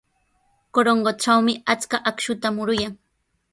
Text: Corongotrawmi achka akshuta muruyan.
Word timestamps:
Corongotrawmi 0.77 1.53
achka 1.75 1.97
akshuta 2.13 2.47
muruyan. 2.59 2.93